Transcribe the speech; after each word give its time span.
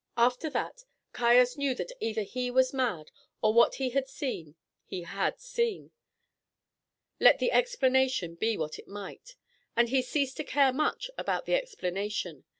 After 0.17 0.49
that, 0.49 0.85
Caius 1.13 1.57
knew 1.59 1.75
that 1.75 1.91
either 1.99 2.23
he 2.23 2.49
was 2.49 2.73
mad 2.73 3.11
or 3.39 3.53
what 3.53 3.75
he 3.75 3.91
had 3.91 4.07
seen 4.09 4.55
he 4.83 5.03
had 5.03 5.39
seen, 5.39 5.91
let 7.19 7.37
the 7.37 7.51
explanation 7.51 8.33
be 8.33 8.57
what 8.57 8.79
it 8.79 8.87
might 8.87 9.35
and 9.75 9.89
he 9.89 10.01
ceased 10.01 10.37
to 10.37 10.43
care 10.43 10.73
much 10.73 11.11
about 11.19 11.45
the 11.45 11.53
explanation. 11.53 12.45